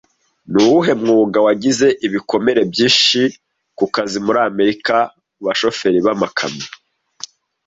[0.53, 3.21] Ni uwuhe mwuga wagize ibikomere byinshi
[3.77, 4.95] ku kazi muri Amerika
[5.37, 6.67] mu Abashoferi b'amakamyo